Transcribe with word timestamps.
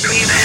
passion 0.00 0.38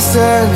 ser 0.00 0.46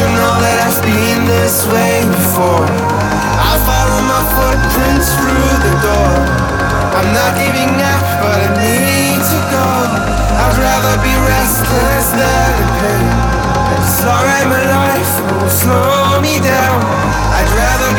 you 0.00 0.08
know 0.16 0.32
that 0.40 0.56
I've 0.64 0.80
been 0.80 1.28
this 1.28 1.68
way 1.68 2.08
before. 2.08 2.64
I 2.64 3.52
follow 3.68 4.00
my 4.08 4.22
footprints 4.32 5.12
through 5.12 5.52
the 5.60 5.74
door. 5.84 6.16
I'm 6.96 7.12
not 7.12 7.36
giving 7.36 7.76
up, 7.76 8.04
but 8.24 8.32
I 8.32 8.48
need 8.56 9.20
to 9.20 9.38
go. 9.52 9.68
I'd 10.40 10.56
rather 10.56 10.96
be 11.04 11.12
restless 11.28 12.16
than 12.16 12.48
in 12.64 12.70
pain. 12.80 13.08
It's 13.76 14.00
alright, 14.00 14.48
my 14.48 14.64
life 14.72 15.12
won't 15.36 15.52
slow 15.52 16.16
me 16.24 16.40
down. 16.40 16.80
I'd 17.36 17.50
rather 17.52 17.90